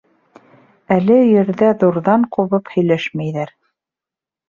[0.95, 3.57] Әле өйөрҙә ҙурҙан ҡубып һөйләшмәйҙәр.